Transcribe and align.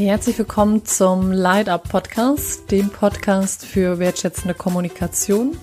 Herzlich 0.00 0.38
willkommen 0.38 0.86
zum 0.86 1.30
Light 1.30 1.68
Up 1.68 1.90
Podcast, 1.90 2.70
dem 2.70 2.88
Podcast 2.88 3.66
für 3.66 3.98
wertschätzende 3.98 4.54
Kommunikation. 4.54 5.58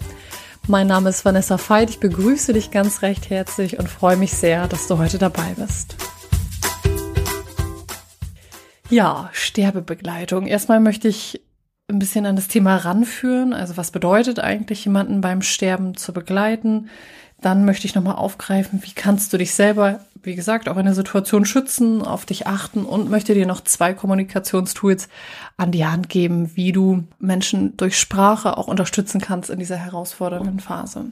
Mein 0.67 0.85
Name 0.85 1.09
ist 1.09 1.25
Vanessa 1.25 1.57
Veit. 1.57 1.89
Ich 1.89 1.99
begrüße 1.99 2.53
dich 2.53 2.69
ganz 2.69 3.01
recht 3.01 3.31
herzlich 3.31 3.79
und 3.79 3.89
freue 3.89 4.15
mich 4.15 4.33
sehr, 4.33 4.67
dass 4.67 4.87
du 4.87 4.99
heute 4.99 5.17
dabei 5.17 5.55
bist. 5.57 5.95
Ja, 8.91 9.31
Sterbebegleitung. 9.33 10.45
Erstmal 10.45 10.81
möchte 10.81 11.07
ich 11.07 11.41
ein 11.89 11.99
bisschen 11.99 12.25
an 12.25 12.35
das 12.35 12.49
Thema 12.49 12.75
ranführen. 12.75 13.53
Also 13.53 13.77
was 13.77 13.91
bedeutet 13.91 14.39
eigentlich 14.39 14.83
jemanden 14.83 15.21
beim 15.21 15.41
Sterben 15.41 15.95
zu 15.95 16.11
begleiten? 16.11 16.89
Dann 17.39 17.65
möchte 17.65 17.85
ich 17.85 17.95
nochmal 17.95 18.15
aufgreifen, 18.15 18.81
wie 18.83 18.93
kannst 18.93 19.31
du 19.31 19.37
dich 19.37 19.53
selber, 19.53 20.01
wie 20.23 20.35
gesagt, 20.35 20.67
auch 20.67 20.77
in 20.77 20.85
der 20.85 20.95
Situation 20.95 21.45
schützen, 21.45 22.01
auf 22.01 22.25
dich 22.25 22.47
achten 22.47 22.83
und 22.83 23.09
möchte 23.09 23.35
dir 23.35 23.45
noch 23.45 23.61
zwei 23.61 23.93
Kommunikationstools 23.93 25.07
an 25.55 25.71
die 25.71 25.85
Hand 25.85 26.09
geben, 26.09 26.55
wie 26.55 26.71
du 26.71 27.03
Menschen 27.19 27.77
durch 27.77 27.97
Sprache 27.97 28.57
auch 28.57 28.67
unterstützen 28.67 29.21
kannst 29.21 29.49
in 29.49 29.59
dieser 29.59 29.77
herausfordernden 29.77 30.59
Phase. 30.59 31.05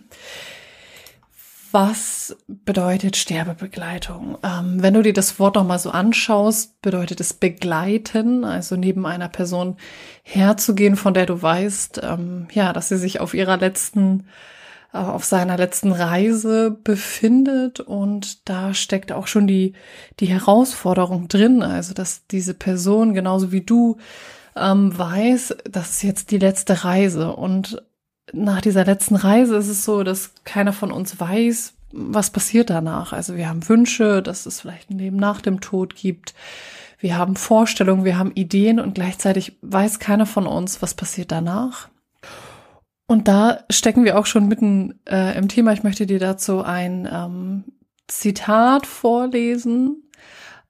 Was 1.77 2.37
bedeutet 2.47 3.17
Sterbebegleitung? 3.17 4.37
Ähm, 4.43 4.81
wenn 4.81 4.93
du 4.93 5.01
dir 5.01 5.11
das 5.11 5.39
Wort 5.39 5.55
nochmal 5.55 5.77
so 5.77 5.89
anschaust, 5.89 6.81
bedeutet 6.81 7.19
es 7.19 7.33
begleiten, 7.33 8.45
also 8.45 8.77
neben 8.77 9.05
einer 9.05 9.27
Person 9.27 9.75
herzugehen, 10.23 10.95
von 10.95 11.13
der 11.13 11.25
du 11.25 11.41
weißt, 11.41 11.99
ähm, 12.01 12.47
ja, 12.53 12.71
dass 12.71 12.87
sie 12.87 12.97
sich 12.97 13.19
auf 13.19 13.33
ihrer 13.33 13.57
letzten 13.57 14.27
äh, 14.93 14.99
auf 14.99 15.25
seiner 15.25 15.57
letzten 15.57 15.91
Reise 15.91 16.71
befindet 16.71 17.81
und 17.81 18.47
da 18.47 18.73
steckt 18.73 19.11
auch 19.11 19.27
schon 19.27 19.45
die, 19.45 19.73
die 20.21 20.27
Herausforderung 20.27 21.27
drin, 21.27 21.61
also 21.61 21.93
dass 21.93 22.25
diese 22.27 22.53
Person 22.53 23.13
genauso 23.13 23.51
wie 23.51 23.65
du 23.65 23.97
ähm, 24.55 24.97
weiß, 24.97 25.57
das 25.69 25.89
ist 25.89 26.03
jetzt 26.03 26.31
die 26.31 26.37
letzte 26.37 26.85
Reise 26.85 27.35
und 27.35 27.83
nach 28.33 28.61
dieser 28.61 28.85
letzten 28.85 29.15
Reise 29.15 29.55
ist 29.55 29.67
es 29.67 29.85
so, 29.85 30.03
dass 30.03 30.31
keiner 30.43 30.73
von 30.73 30.91
uns 30.91 31.19
weiß, 31.19 31.74
was 31.95 32.29
passiert 32.29 32.69
danach. 32.69 33.13
Also 33.13 33.35
wir 33.35 33.49
haben 33.49 33.67
Wünsche, 33.67 34.21
dass 34.21 34.45
es 34.45 34.61
vielleicht 34.61 34.89
ein 34.89 34.99
Leben 34.99 35.17
nach 35.17 35.41
dem 35.41 35.61
Tod 35.61 35.95
gibt. 35.95 36.33
Wir 36.99 37.17
haben 37.17 37.35
Vorstellungen, 37.35 38.05
wir 38.05 38.17
haben 38.17 38.31
Ideen 38.33 38.79
und 38.79 38.95
gleichzeitig 38.95 39.57
weiß 39.61 39.99
keiner 39.99 40.25
von 40.25 40.47
uns, 40.47 40.81
was 40.81 40.93
passiert 40.93 41.31
danach. 41.31 41.89
Und 43.07 43.27
da 43.27 43.63
stecken 43.69 44.03
wir 44.03 44.17
auch 44.17 44.25
schon 44.25 44.47
mitten 44.47 44.99
äh, 45.07 45.37
im 45.37 45.47
Thema. 45.47 45.73
Ich 45.73 45.83
möchte 45.83 46.05
dir 46.05 46.19
dazu 46.19 46.63
ein 46.63 47.07
ähm, 47.11 47.63
Zitat 48.07 48.87
vorlesen. 48.87 50.09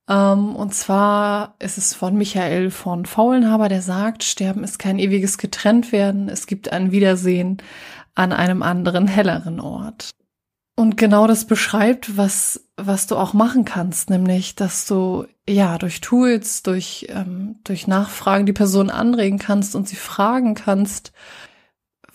Ähm, 0.09 0.55
und 0.55 0.73
zwar 0.73 1.55
ist 1.59 1.77
es 1.77 1.93
von 1.93 2.15
Michael 2.15 2.71
von 2.71 3.05
Faulenhaber, 3.05 3.69
der 3.69 3.81
sagt, 3.81 4.23
Sterben 4.23 4.63
ist 4.63 4.77
kein 4.79 4.99
ewiges 4.99 5.37
Getrenntwerden, 5.37 6.29
es 6.29 6.45
gibt 6.45 6.71
ein 6.71 6.91
Wiedersehen 6.91 7.57
an 8.13 8.31
einem 8.31 8.61
anderen, 8.61 9.07
helleren 9.07 9.59
Ort. 9.59 10.11
Und 10.75 10.97
genau 10.97 11.25
das 11.25 11.45
beschreibt, 11.45 12.17
was, 12.17 12.67
was 12.75 13.07
du 13.07 13.15
auch 13.15 13.33
machen 13.33 13.63
kannst, 13.63 14.09
nämlich, 14.09 14.55
dass 14.55 14.85
du 14.85 15.25
ja 15.47 15.77
durch 15.77 16.01
Tools, 16.01 16.63
durch, 16.63 17.07
ähm, 17.09 17.59
durch 17.63 17.87
Nachfragen 17.87 18.45
die 18.45 18.53
Person 18.53 18.89
anregen 18.89 19.39
kannst 19.39 19.75
und 19.75 19.87
sie 19.87 19.95
fragen 19.95 20.53
kannst, 20.53 21.13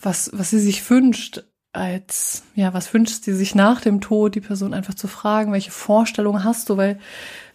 was, 0.01 0.31
was 0.35 0.51
sie 0.51 0.61
sich 0.61 0.89
wünscht, 0.91 1.43
als, 1.73 2.43
ja, 2.55 2.75
was 2.75 2.93
wünscht 2.93 3.25
sie 3.25 3.33
sich 3.33 3.55
nach 3.55 3.81
dem 3.81 4.01
Tod, 4.01 4.35
die 4.35 4.41
Person 4.41 4.75
einfach 4.75 4.95
zu 4.95 5.09
fragen, 5.09 5.53
welche 5.53 5.71
Vorstellungen 5.71 6.45
hast 6.45 6.69
du, 6.69 6.77
weil 6.77 6.99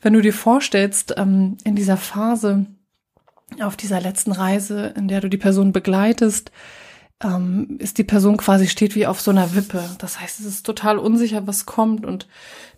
wenn 0.02 0.14
du 0.14 0.22
dir 0.22 0.34
vorstellst, 0.34 1.16
ähm, 1.18 1.58
in 1.64 1.76
dieser 1.76 1.98
Phase, 1.98 2.66
auf 3.62 3.76
dieser 3.76 4.02
letzten 4.02 4.32
Reise, 4.32 4.94
in 4.96 5.08
der 5.08 5.22
du 5.22 5.30
die 5.30 5.38
Person 5.38 5.72
begleitest, 5.72 6.52
ähm, 7.26 7.78
ist 7.80 7.98
die 7.98 8.04
Person 8.04 8.38
quasi 8.38 8.68
steht 8.68 8.96
wie 8.96 9.08
auf 9.08 9.20
so 9.20 9.32
einer 9.32 9.56
Wippe. 9.56 9.84
Das 9.98 10.20
heißt, 10.20 10.40
es 10.40 10.46
ist 10.46 10.66
total 10.66 10.98
unsicher, 10.98 11.48
was 11.48 11.66
kommt 11.66 12.06
und 12.06 12.28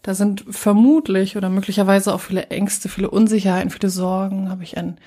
da 0.03 0.13
sind 0.13 0.45
vermutlich 0.49 1.35
oder 1.35 1.49
möglicherweise 1.49 2.13
auch 2.13 2.21
viele 2.21 2.47
Ängste, 2.47 2.87
viele 2.87 3.09
Unsicherheiten, 3.09 3.71
viele 3.71 3.89
Sorgen. 3.89 4.49
Habe 4.49 4.63
ich 4.63 4.77
einen 4.77 4.99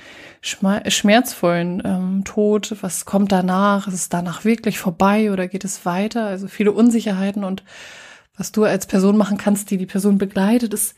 schmerzvollen 0.42 1.82
ähm, 1.84 2.24
Tod? 2.24 2.76
Was 2.82 3.04
kommt 3.04 3.32
danach? 3.32 3.88
Ist 3.88 3.94
es 3.94 4.08
danach 4.08 4.44
wirklich 4.44 4.78
vorbei 4.78 5.32
oder 5.32 5.48
geht 5.48 5.64
es 5.64 5.86
weiter? 5.86 6.26
Also 6.26 6.48
viele 6.48 6.72
Unsicherheiten 6.72 7.44
und 7.44 7.62
was 8.36 8.52
du 8.52 8.64
als 8.64 8.86
Person 8.86 9.16
machen 9.16 9.38
kannst, 9.38 9.70
die 9.70 9.76
die 9.76 9.86
Person 9.86 10.18
begleitet, 10.18 10.74
ist 10.74 10.94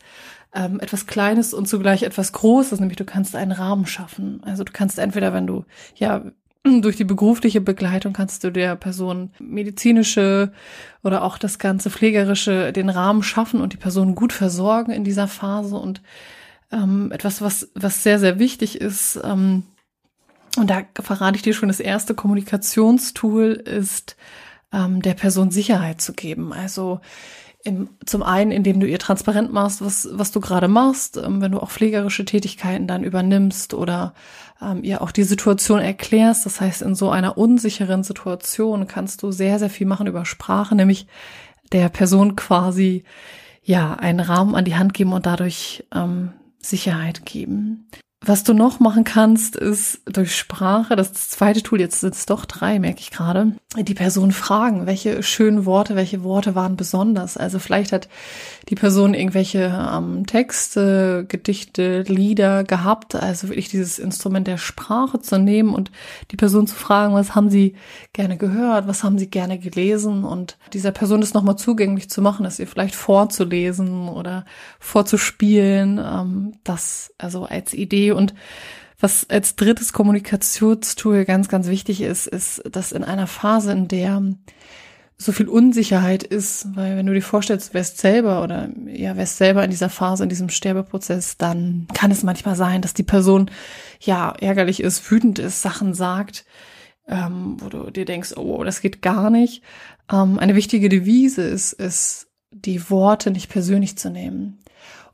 ähm, 0.53 0.79
etwas 0.79 1.07
Kleines 1.07 1.53
und 1.53 1.67
zugleich 1.67 2.03
etwas 2.03 2.31
Großes, 2.31 2.79
nämlich 2.79 2.97
du 2.97 3.05
kannst 3.05 3.35
einen 3.35 3.51
Rahmen 3.51 3.85
schaffen. 3.85 4.41
Also 4.43 4.63
du 4.63 4.71
kannst 4.71 4.99
entweder, 4.99 5.33
wenn 5.33 5.47
du 5.47 5.65
ja 5.95 6.23
durch 6.63 6.95
die 6.95 7.03
berufliche 7.03 7.61
Begleitung 7.61 8.13
kannst 8.13 8.43
du 8.43 8.51
der 8.51 8.75
Person 8.75 9.31
medizinische 9.39 10.51
oder 11.03 11.23
auch 11.23 11.37
das 11.37 11.59
ganze 11.59 11.89
pflegerische 11.89 12.71
den 12.71 12.89
Rahmen 12.89 13.23
schaffen 13.23 13.61
und 13.61 13.73
die 13.73 13.77
Person 13.77 14.15
gut 14.15 14.33
versorgen 14.33 14.91
in 14.91 15.03
dieser 15.03 15.27
Phase 15.27 15.75
und 15.75 16.01
ähm, 16.71 17.11
etwas, 17.11 17.41
was, 17.41 17.69
was 17.75 18.03
sehr, 18.03 18.19
sehr 18.19 18.39
wichtig 18.39 18.79
ist, 18.79 19.19
ähm, 19.23 19.63
und 20.57 20.69
da 20.69 20.83
verrate 21.01 21.35
ich 21.35 21.41
dir 21.41 21.53
schon, 21.53 21.69
das 21.69 21.79
erste 21.79 22.13
Kommunikationstool 22.13 23.53
ist, 23.53 24.15
ähm, 24.71 25.01
der 25.01 25.15
Person 25.15 25.51
Sicherheit 25.51 25.99
zu 25.99 26.13
geben. 26.13 26.53
Also 26.53 26.99
im, 27.63 27.89
zum 28.05 28.23
einen, 28.23 28.51
indem 28.51 28.79
du 28.79 28.87
ihr 28.87 28.99
transparent 28.99 29.51
machst, 29.51 29.83
was, 29.83 30.07
was 30.11 30.31
du 30.31 30.41
gerade 30.41 30.67
machst, 30.67 31.17
ähm, 31.17 31.41
wenn 31.41 31.53
du 31.53 31.59
auch 31.59 31.71
pflegerische 31.71 32.25
Tätigkeiten 32.25 32.87
dann 32.87 33.03
übernimmst 33.03 33.73
oder 33.73 34.13
ähm, 34.61 34.83
ihr 34.83 35.01
auch 35.01 35.11
die 35.11 35.23
Situation 35.23 35.79
erklärst. 35.79 36.45
Das 36.45 36.61
heißt, 36.61 36.81
in 36.81 36.95
so 36.95 37.09
einer 37.09 37.37
unsicheren 37.37 38.03
Situation 38.03 38.87
kannst 38.87 39.23
du 39.23 39.31
sehr, 39.31 39.59
sehr 39.59 39.69
viel 39.69 39.87
machen 39.87 40.07
über 40.07 40.25
Sprache, 40.25 40.75
nämlich 40.75 41.07
der 41.71 41.89
Person 41.89 42.35
quasi 42.35 43.03
ja 43.63 43.95
einen 43.95 44.19
Rahmen 44.19 44.55
an 44.55 44.65
die 44.65 44.75
Hand 44.75 44.93
geben 44.93 45.13
und 45.13 45.25
dadurch 45.25 45.85
ähm, 45.93 46.33
Sicherheit 46.59 47.25
geben. 47.25 47.87
Was 48.25 48.45
du 48.45 48.53
noch 48.53 48.79
machen 48.79 49.03
kannst, 49.03 49.57
ist 49.57 49.99
durch 50.05 50.33
Sprache, 50.33 50.95
das 50.95 51.11
zweite 51.11 51.61
Tool, 51.61 51.81
jetzt 51.81 51.99
sind 51.99 52.13
es 52.13 52.25
doch 52.25 52.45
drei, 52.45 52.79
merke 52.79 53.01
ich 53.01 53.11
gerade, 53.11 53.51
die 53.77 53.93
Person 53.93 54.31
fragen, 54.31 54.85
welche 54.85 55.23
schönen 55.23 55.65
Worte, 55.65 55.97
welche 55.97 56.23
Worte 56.23 56.55
waren 56.55 56.77
besonders. 56.77 57.35
Also 57.35 57.59
vielleicht 57.59 57.91
hat 57.91 58.07
die 58.69 58.75
Person 58.75 59.13
irgendwelche 59.13 59.77
ähm, 59.93 60.25
Texte, 60.25 61.25
Gedichte, 61.27 62.03
Lieder 62.03 62.63
gehabt, 62.63 63.15
also 63.15 63.49
wirklich 63.49 63.67
dieses 63.67 63.99
Instrument 63.99 64.47
der 64.47 64.57
Sprache 64.57 65.19
zu 65.19 65.37
nehmen 65.37 65.73
und 65.73 65.91
die 66.31 66.37
Person 66.37 66.65
zu 66.65 66.75
fragen, 66.75 67.15
was 67.15 67.35
haben 67.35 67.49
sie 67.49 67.75
gerne 68.13 68.37
gehört, 68.37 68.87
was 68.87 69.03
haben 69.03 69.17
sie 69.17 69.29
gerne 69.29 69.59
gelesen 69.59 70.23
und 70.23 70.57
dieser 70.71 70.91
Person 70.91 71.19
das 71.19 71.33
nochmal 71.33 71.57
zugänglich 71.57 72.09
zu 72.09 72.21
machen, 72.21 72.45
das 72.45 72.59
ihr 72.59 72.67
vielleicht 72.67 72.95
vorzulesen 72.95 74.07
oder 74.07 74.45
vorzuspielen, 74.79 75.97
ähm, 75.97 76.53
das 76.63 77.13
also 77.17 77.43
als 77.43 77.73
Idee 77.73 78.12
und 78.13 78.33
was 78.99 79.29
als 79.29 79.55
drittes 79.55 79.91
Kommunikationstool 79.91 81.25
ganz, 81.25 81.49
ganz 81.49 81.67
wichtig 81.67 82.01
ist, 82.01 82.27
ist, 82.27 82.63
dass 82.71 82.93
in 82.93 83.03
einer 83.03 83.27
Phase, 83.27 83.73
in 83.73 83.87
der 83.87 84.21
so 85.17 85.31
viel 85.31 85.47
Unsicherheit 85.47 86.23
ist, 86.23 86.67
weil 86.75 86.97
wenn 86.97 87.05
du 87.05 87.13
dir 87.13 87.21
vorstellst, 87.21 87.73
wärst 87.73 87.97
selber 87.99 88.43
oder 88.43 88.69
ja, 88.87 89.15
wärst 89.15 89.37
selber 89.37 89.63
in 89.63 89.71
dieser 89.71 89.89
Phase, 89.89 90.23
in 90.23 90.29
diesem 90.29 90.49
Sterbeprozess, 90.49 91.37
dann 91.37 91.87
kann 91.93 92.11
es 92.11 92.23
manchmal 92.23 92.55
sein, 92.55 92.81
dass 92.81 92.93
die 92.93 93.03
Person 93.03 93.51
ja 93.99 94.33
ärgerlich 94.39 94.81
ist, 94.81 95.09
wütend 95.11 95.39
ist, 95.39 95.61
Sachen 95.61 95.93
sagt, 95.93 96.45
ähm, 97.07 97.57
wo 97.59 97.69
du 97.69 97.91
dir 97.91 98.05
denkst, 98.05 98.37
oh, 98.37 98.63
das 98.63 98.81
geht 98.81 99.01
gar 99.01 99.29
nicht. 99.29 99.63
Ähm, 100.11 100.39
eine 100.39 100.55
wichtige 100.55 100.89
Devise 100.89 101.43
ist, 101.43 101.73
ist, 101.73 102.27
die 102.51 102.89
Worte 102.89 103.31
nicht 103.31 103.49
persönlich 103.49 103.97
zu 103.97 104.09
nehmen 104.09 104.59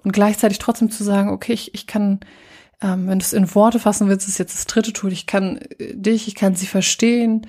und 0.04 0.12
gleichzeitig 0.12 0.60
trotzdem 0.60 0.92
zu 0.92 1.04
sagen, 1.04 1.30
okay, 1.30 1.54
ich, 1.54 1.74
ich 1.74 1.88
kann 1.88 2.19
ähm, 2.81 3.08
wenn 3.08 3.20
du 3.20 3.24
es 3.24 3.34
in 3.34 3.54
Worte 3.56 3.80
fassen 3.80 4.08
willst, 4.08 4.28
ist 4.28 4.38
jetzt 4.38 4.56
das 4.56 4.66
dritte 4.66 4.94
Tool. 4.94 5.12
Ich 5.12 5.26
kann 5.26 5.58
äh, 5.58 5.96
dich, 5.96 6.28
ich 6.28 6.36
kann 6.36 6.56
sie 6.56 6.68
verstehen 6.68 7.48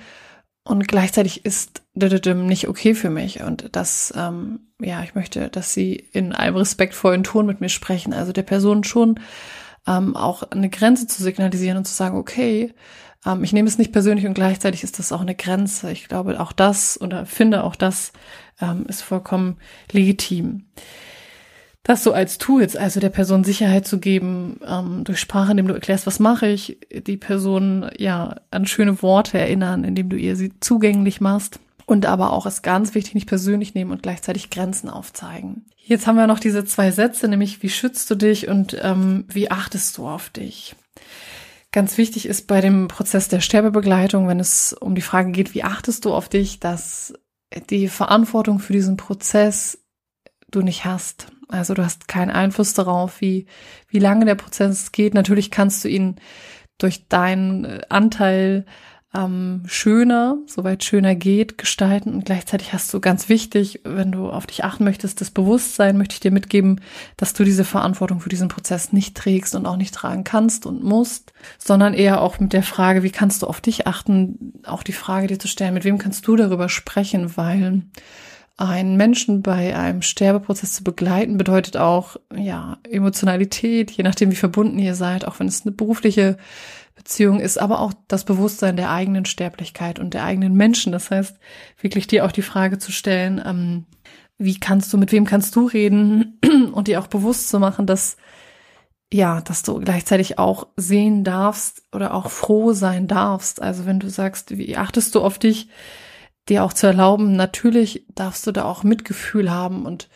und 0.63 0.87
gleichzeitig 0.87 1.45
ist 1.45 1.81
nicht 1.93 2.67
okay 2.67 2.93
für 2.93 3.09
mich. 3.09 3.41
Und 3.41 3.75
das, 3.75 4.13
ähm, 4.15 4.71
ja, 4.79 5.03
ich 5.03 5.15
möchte, 5.15 5.49
dass 5.49 5.73
sie 5.73 5.95
in 5.95 6.33
einem 6.33 6.57
respektvollen 6.57 7.23
Ton 7.23 7.45
mit 7.45 7.61
mir 7.61 7.69
sprechen. 7.69 8.13
Also 8.13 8.31
der 8.31 8.43
Person 8.43 8.83
schon 8.83 9.19
ähm, 9.87 10.15
auch 10.15 10.43
eine 10.43 10.69
Grenze 10.69 11.07
zu 11.07 11.23
signalisieren 11.23 11.77
und 11.77 11.85
zu 11.85 11.93
sagen, 11.93 12.17
okay, 12.17 12.73
ähm, 13.25 13.43
ich 13.43 13.53
nehme 13.53 13.67
es 13.67 13.77
nicht 13.77 13.91
persönlich 13.91 14.25
und 14.27 14.33
gleichzeitig 14.33 14.83
ist 14.83 14.99
das 14.99 15.11
auch 15.11 15.21
eine 15.21 15.35
Grenze. 15.35 15.91
Ich 15.91 16.07
glaube, 16.07 16.39
auch 16.39 16.51
das 16.51 16.99
oder 17.01 17.25
finde 17.25 17.63
auch 17.63 17.75
das 17.75 18.11
ähm, 18.59 18.85
ist 18.87 19.01
vollkommen 19.01 19.57
legitim 19.91 20.67
das 21.83 22.03
so 22.03 22.13
als 22.13 22.37
Tools, 22.37 22.75
also 22.75 22.99
der 22.99 23.09
Person 23.09 23.43
Sicherheit 23.43 23.87
zu 23.87 23.99
geben, 23.99 24.59
ähm, 24.65 25.03
durch 25.03 25.19
Sprache, 25.19 25.51
indem 25.51 25.67
du 25.67 25.73
erklärst, 25.73 26.05
was 26.05 26.19
mache 26.19 26.47
ich, 26.47 26.77
die 27.07 27.17
Person 27.17 27.89
ja 27.97 28.35
an 28.51 28.67
schöne 28.67 29.01
Worte 29.01 29.39
erinnern, 29.39 29.83
indem 29.83 30.09
du 30.09 30.15
ihr 30.15 30.35
sie 30.35 30.53
zugänglich 30.59 31.21
machst. 31.21 31.59
Und 31.87 32.05
aber 32.05 32.31
auch 32.31 32.45
ist 32.45 32.61
ganz 32.61 32.93
wichtig, 32.93 33.15
nicht 33.15 33.27
persönlich 33.27 33.73
nehmen 33.73 33.91
und 33.91 34.03
gleichzeitig 34.03 34.49
Grenzen 34.49 34.89
aufzeigen. 34.89 35.65
Jetzt 35.75 36.07
haben 36.07 36.15
wir 36.15 36.27
noch 36.27 36.39
diese 36.39 36.63
zwei 36.63 36.91
Sätze, 36.91 37.27
nämlich 37.27 37.63
wie 37.63 37.69
schützt 37.69 38.09
du 38.09 38.15
dich 38.15 38.47
und 38.47 38.77
ähm, 38.81 39.25
wie 39.27 39.49
achtest 39.49 39.97
du 39.97 40.07
auf 40.07 40.29
dich. 40.29 40.75
ganz 41.71 41.97
wichtig 41.97 42.27
ist 42.27 42.47
bei 42.47 42.61
dem 42.61 42.87
Prozess 42.87 43.27
der 43.27 43.39
Sterbebegleitung, 43.39 44.27
wenn 44.27 44.39
es 44.39 44.73
um 44.73 44.93
die 44.93 45.01
Frage 45.01 45.31
geht, 45.31 45.53
wie 45.53 45.63
achtest 45.63 46.05
du 46.05 46.13
auf 46.13 46.29
dich, 46.29 46.59
dass 46.59 47.13
die 47.69 47.87
Verantwortung 47.87 48.59
für 48.59 48.73
diesen 48.73 48.97
Prozess 48.97 49.79
du 50.51 50.61
nicht 50.61 50.85
hast. 50.85 51.27
Also 51.51 51.73
du 51.73 51.83
hast 51.83 52.07
keinen 52.07 52.31
Einfluss 52.31 52.73
darauf, 52.73 53.21
wie, 53.21 53.45
wie 53.87 53.99
lange 53.99 54.25
der 54.25 54.35
Prozess 54.35 54.91
geht. 54.91 55.13
Natürlich 55.13 55.51
kannst 55.51 55.83
du 55.83 55.89
ihn 55.89 56.15
durch 56.77 57.07
deinen 57.07 57.83
Anteil 57.89 58.65
ähm, 59.13 59.63
schöner, 59.65 60.37
soweit 60.45 60.83
schöner 60.83 61.15
geht, 61.15 61.57
gestalten. 61.57 62.13
Und 62.13 62.25
gleichzeitig 62.25 62.71
hast 62.71 62.93
du 62.93 63.01
ganz 63.01 63.27
wichtig, 63.27 63.81
wenn 63.83 64.11
du 64.11 64.29
auf 64.29 64.47
dich 64.47 64.63
achten 64.63 64.85
möchtest, 64.85 65.19
das 65.19 65.31
Bewusstsein 65.31 65.97
möchte 65.97 66.13
ich 66.13 66.19
dir 66.21 66.31
mitgeben, 66.31 66.79
dass 67.17 67.33
du 67.33 67.43
diese 67.43 67.65
Verantwortung 67.65 68.21
für 68.21 68.29
diesen 68.29 68.47
Prozess 68.47 68.93
nicht 68.93 69.17
trägst 69.17 69.53
und 69.53 69.65
auch 69.65 69.75
nicht 69.75 69.93
tragen 69.93 70.23
kannst 70.23 70.65
und 70.65 70.83
musst, 70.83 71.33
sondern 71.57 71.93
eher 71.93 72.21
auch 72.21 72.39
mit 72.39 72.53
der 72.53 72.63
Frage, 72.63 73.03
wie 73.03 73.11
kannst 73.11 73.41
du 73.41 73.47
auf 73.47 73.59
dich 73.59 73.85
achten, 73.85 74.53
auch 74.65 74.83
die 74.83 74.93
Frage 74.93 75.27
dir 75.27 75.39
zu 75.39 75.49
stellen, 75.49 75.73
mit 75.73 75.83
wem 75.83 75.97
kannst 75.97 76.25
du 76.27 76.37
darüber 76.37 76.69
sprechen, 76.69 77.35
weil 77.35 77.81
einen 78.69 78.97
Menschen 78.97 79.41
bei 79.41 79.75
einem 79.75 80.01
Sterbeprozess 80.01 80.73
zu 80.73 80.83
begleiten 80.83 81.37
bedeutet 81.37 81.77
auch, 81.77 82.17
ja, 82.35 82.77
Emotionalität, 82.89 83.91
je 83.91 84.03
nachdem 84.03 84.31
wie 84.31 84.35
verbunden 84.35 84.79
ihr 84.79 84.95
seid, 84.95 85.25
auch 85.25 85.39
wenn 85.39 85.47
es 85.47 85.65
eine 85.65 85.71
berufliche 85.71 86.37
Beziehung 86.95 87.39
ist, 87.39 87.57
aber 87.57 87.79
auch 87.79 87.93
das 88.07 88.25
Bewusstsein 88.25 88.75
der 88.75 88.91
eigenen 88.91 89.25
Sterblichkeit 89.25 89.99
und 89.99 90.13
der 90.13 90.23
eigenen 90.23 90.53
Menschen. 90.53 90.91
Das 90.91 91.09
heißt, 91.09 91.37
wirklich 91.79 92.07
dir 92.07 92.25
auch 92.25 92.31
die 92.31 92.41
Frage 92.41 92.77
zu 92.77 92.91
stellen, 92.91 93.41
ähm, 93.43 93.85
wie 94.37 94.59
kannst 94.59 94.91
du, 94.93 94.97
mit 94.97 95.11
wem 95.11 95.25
kannst 95.25 95.55
du 95.55 95.67
reden 95.67 96.39
und 96.73 96.87
dir 96.87 96.99
auch 96.99 97.07
bewusst 97.07 97.49
zu 97.49 97.59
machen, 97.59 97.85
dass 97.85 98.17
ja, 99.13 99.41
dass 99.41 99.61
du 99.63 99.79
gleichzeitig 99.79 100.39
auch 100.39 100.67
sehen 100.77 101.25
darfst 101.25 101.83
oder 101.91 102.13
auch 102.13 102.29
froh 102.29 102.71
sein 102.71 103.07
darfst. 103.07 103.61
Also 103.61 103.85
wenn 103.85 103.99
du 103.99 104.09
sagst, 104.09 104.57
wie 104.57 104.77
achtest 104.77 105.15
du 105.15 105.21
auf 105.21 105.37
dich, 105.37 105.67
dir 106.51 106.63
auch 106.63 106.73
zu 106.73 106.87
erlauben, 106.87 107.35
natürlich 107.35 108.05
darfst 108.13 108.45
du 108.45 108.51
da 108.51 108.65
auch 108.65 108.83
Mitgefühl 108.83 109.49
haben 109.49 109.85
und 109.85 110.09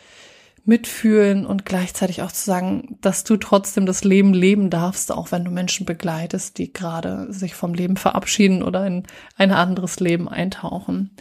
mitfühlen 0.64 1.46
und 1.46 1.64
gleichzeitig 1.64 2.22
auch 2.22 2.32
zu 2.32 2.44
sagen, 2.44 2.98
dass 3.00 3.24
du 3.24 3.36
trotzdem 3.36 3.86
das 3.86 4.04
Leben 4.04 4.34
leben 4.34 4.68
darfst, 4.68 5.12
auch 5.12 5.30
wenn 5.30 5.44
du 5.44 5.50
Menschen 5.50 5.86
begleitest, 5.86 6.58
die 6.58 6.72
gerade 6.72 7.32
sich 7.32 7.54
vom 7.54 7.72
Leben 7.72 7.96
verabschieden 7.96 8.62
oder 8.62 8.84
in 8.86 9.04
ein 9.36 9.52
anderes 9.52 10.00
Leben 10.00 10.28
eintauchen. 10.28 11.16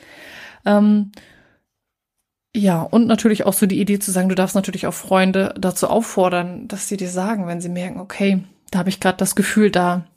Ähm, 0.66 1.12
ja, 2.56 2.82
und 2.82 3.06
natürlich 3.06 3.46
auch 3.46 3.54
so 3.54 3.68
die 3.68 3.80
Idee 3.80 4.00
zu 4.00 4.12
sagen, 4.12 4.30
du 4.30 4.36
darfst 4.36 4.56
natürlich 4.56 4.88
auch 4.88 4.94
Freunde 4.94 5.54
dazu 5.58 5.90
auffordern, 5.90 6.68
dass 6.68 6.88
sie 6.88 6.98
dir 6.98 7.10
sagen, 7.10 7.48
wenn 7.48 7.62
sie 7.62 7.70
merken, 7.70 8.00
okay, 8.00 8.44
da 8.72 8.80
habe 8.80 8.90
ich 8.90 9.00
gerade 9.00 9.18
das 9.18 9.36
Gefühl, 9.36 9.70
da, 9.70 10.08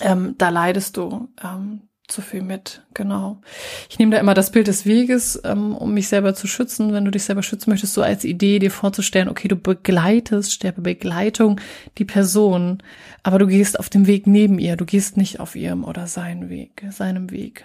ähm, 0.00 0.34
da 0.36 0.50
leidest 0.50 0.98
du, 0.98 1.28
ähm, 1.42 1.88
zu 2.06 2.20
viel 2.20 2.42
mit, 2.42 2.82
genau. 2.92 3.40
Ich 3.88 3.98
nehme 3.98 4.12
da 4.12 4.18
immer 4.18 4.34
das 4.34 4.50
Bild 4.50 4.66
des 4.66 4.84
Weges, 4.84 5.40
ähm, 5.44 5.74
um 5.74 5.94
mich 5.94 6.08
selber 6.08 6.34
zu 6.34 6.46
schützen. 6.46 6.92
Wenn 6.92 7.04
du 7.04 7.10
dich 7.10 7.24
selber 7.24 7.42
schützen 7.42 7.70
möchtest, 7.70 7.94
so 7.94 8.02
als 8.02 8.24
Idee 8.24 8.58
dir 8.58 8.70
vorzustellen, 8.70 9.28
okay, 9.28 9.48
du 9.48 9.56
begleitest, 9.56 10.52
Sterbebegleitung, 10.52 11.60
die 11.96 12.04
Person, 12.04 12.82
aber 13.22 13.38
du 13.38 13.46
gehst 13.46 13.78
auf 13.78 13.88
dem 13.88 14.06
Weg 14.06 14.26
neben 14.26 14.58
ihr, 14.58 14.76
du 14.76 14.84
gehst 14.84 15.16
nicht 15.16 15.40
auf 15.40 15.56
ihrem 15.56 15.84
oder 15.84 16.06
seinen 16.06 16.50
Weg, 16.50 16.84
seinem 16.90 17.30
Weg. 17.30 17.64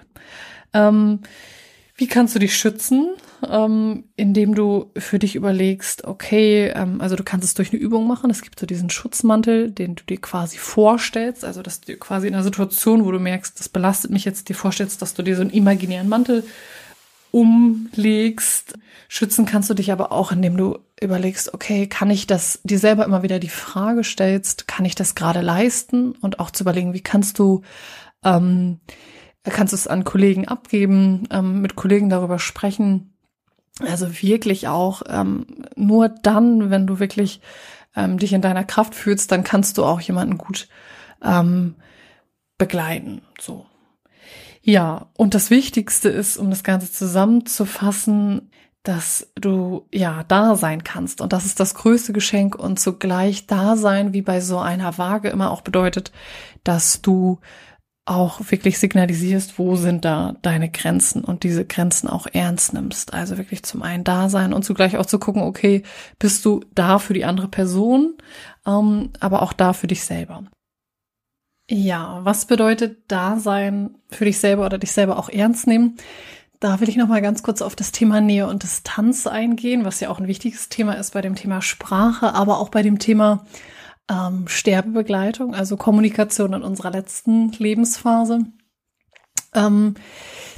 Ähm, 0.74 1.20
wie 2.00 2.08
kannst 2.08 2.36
du 2.36 2.40
dich 2.40 2.58
schützen? 2.58 3.12
ähm, 3.48 4.06
indem 4.16 4.56
du 4.56 4.92
für 4.98 5.20
dich 5.20 5.36
überlegst, 5.36 6.06
okay, 6.06 6.72
ähm, 6.76 7.02
also 7.02 7.16
du 7.16 7.24
kannst 7.24 7.46
es 7.46 7.54
durch 7.54 7.72
eine 7.72 7.82
Übung 7.82 8.08
machen. 8.08 8.30
Es 8.30 8.42
gibt 8.42 8.60
so 8.60 8.66
diesen 8.66 8.90
Schutzmantel, 8.90 9.72
den 9.72 9.96
du 9.96 10.04
dir 10.04 10.20
quasi 10.20 10.58
vorstellst, 10.58 11.46
also 11.46 11.62
dass 11.62 11.82
du 11.82 11.96
quasi 11.98 12.28
in 12.28 12.34
einer 12.34 12.44
Situation, 12.44 13.06
wo 13.06 13.12
du 13.12 13.20
merkst, 13.20 13.60
das 13.60 13.70
belastet 13.70 14.12
mich 14.12 14.26
jetzt, 14.26 14.50
dir 14.50 14.56
vorstellst, 14.56 15.02
dass 15.02 15.14
du 15.14 15.24
dir 15.24 15.36
so 15.36 15.42
einen 15.42 15.52
imaginären 15.52 16.10
Mantel 16.10 16.44
umlegst. 17.32 18.74
Schützen 19.08 19.46
kannst 19.46 19.70
du 19.70 19.74
dich 19.74 19.92
aber 19.92 20.12
auch, 20.12 20.32
indem 20.32 20.58
du 20.58 20.80
überlegst, 21.02 21.54
okay, 21.54 21.88
kann 21.88 22.10
ich 22.10 22.28
das, 22.28 22.60
dir 22.64 22.80
selber 22.80 23.06
immer 23.06 23.24
wieder 23.24 23.40
die 23.40 23.50
Frage 23.50 24.04
stellst, 24.04 24.68
kann 24.68 24.86
ich 24.86 24.96
das 24.96 25.16
gerade 25.16 25.42
leisten? 25.42 26.14
Und 26.22 26.40
auch 26.40 26.52
zu 26.52 26.64
überlegen, 26.64 26.94
wie 26.94 27.02
kannst 27.02 27.40
du 27.40 27.62
ähm, 28.24 28.80
kannst 29.44 29.74
es 29.74 29.88
an 29.88 30.04
Kollegen 30.04 30.48
abgeben, 30.48 31.28
ähm, 31.32 31.62
mit 31.62 31.76
Kollegen 31.76 32.10
darüber 32.10 32.40
sprechen, 32.40 33.14
also 33.88 34.22
wirklich 34.22 34.68
auch 34.68 35.02
ähm, 35.08 35.46
nur 35.76 36.10
dann, 36.10 36.70
wenn 36.70 36.86
du 36.86 37.00
wirklich 37.00 37.42
ähm, 37.96 38.18
dich 38.18 38.34
in 38.34 38.42
deiner 38.42 38.64
Kraft 38.64 38.96
fühlst, 38.96 39.32
dann 39.32 39.44
kannst 39.44 39.78
du 39.78 39.86
auch 39.86 40.02
jemanden 40.02 40.38
gut 40.38 40.68
ähm, 41.24 41.76
begleiten. 42.58 43.22
So. 43.40 43.66
Ja, 44.62 45.08
und 45.16 45.34
das 45.34 45.50
Wichtigste 45.50 46.10
ist, 46.10 46.38
um 46.38 46.50
das 46.50 46.64
Ganze 46.64 46.92
zusammenzufassen, 46.92 48.52
dass 48.84 49.32
du 49.36 49.88
ja 49.94 50.24
da 50.28 50.56
sein 50.56 50.84
kannst. 50.84 51.22
Und 51.22 51.34
das 51.34 51.46
ist 51.46 51.60
das 51.60 51.76
größte 51.76 52.14
Geschenk 52.14 52.56
und 52.56 52.80
zugleich 52.80 53.48
da 53.48 53.76
sein, 53.76 54.14
wie 54.14 54.22
bei 54.22 54.42
so 54.42 54.60
einer 54.60 54.98
Waage 54.98 55.30
immer 55.30 55.52
auch 55.52 55.62
bedeutet, 55.62 56.12
dass 56.64 57.02
du 57.02 57.40
auch 58.10 58.40
wirklich 58.50 58.80
signalisierst, 58.80 59.60
wo 59.60 59.76
sind 59.76 60.04
da 60.04 60.36
deine 60.42 60.70
Grenzen 60.70 61.24
und 61.24 61.44
diese 61.44 61.64
Grenzen 61.64 62.08
auch 62.10 62.28
ernst 62.32 62.74
nimmst. 62.74 63.14
Also 63.14 63.38
wirklich 63.38 63.64
zum 63.64 63.84
einen 63.84 64.04
da 64.04 64.30
sein 64.30 64.52
und 64.52 64.66
zugleich 64.66 64.98
auch 64.98 65.06
zu 65.06 65.20
gucken, 65.20 65.44
okay, 65.44 65.84
bist 66.18 66.44
du 66.44 66.62
da 66.74 66.98
für 66.98 67.14
die 67.14 67.26
andere 67.26 67.48
Person, 67.48 68.16
ähm, 68.66 69.12
aber 69.20 69.44
auch 69.44 69.54
da 69.54 69.74
für 69.74 69.88
dich 69.88 70.04
selber. 70.04 70.44
Ja, 71.70 72.22
was 72.24 72.46
bedeutet 72.46 73.04
da 73.10 73.38
sein 73.38 73.96
für 74.10 74.26
dich 74.26 74.40
selber 74.40 74.66
oder 74.66 74.80
dich 74.80 74.92
selber 74.92 75.20
auch 75.20 75.30
ernst 75.30 75.68
nehmen? 75.68 75.98
Da 76.60 76.80
will 76.80 76.90
ich 76.90 76.98
noch 76.98 77.08
mal 77.08 77.22
ganz 77.22 77.44
kurz 77.44 77.62
auf 77.62 77.76
das 77.76 77.92
Thema 77.92 78.22
Nähe 78.22 78.48
und 78.48 78.64
Distanz 78.64 79.28
eingehen, 79.28 79.86
was 79.86 80.00
ja 80.00 80.10
auch 80.10 80.20
ein 80.20 80.28
wichtiges 80.28 80.68
Thema 80.68 80.94
ist 80.94 81.14
bei 81.14 81.22
dem 81.22 81.36
Thema 81.36 81.62
Sprache, 81.62 82.34
aber 82.34 82.60
auch 82.60 82.70
bei 82.70 82.82
dem 82.82 82.98
Thema 82.98 83.46
ähm, 84.10 84.48
Sterbebegleitung, 84.48 85.54
also 85.54 85.78
Kommunikation 85.78 86.54
in 86.54 86.64
unserer 86.64 86.92
letzten 86.92 87.52
Lebensphase. 87.52 88.40
Ähm, 89.54 89.96